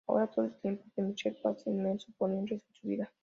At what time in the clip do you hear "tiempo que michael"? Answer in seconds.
0.55-1.37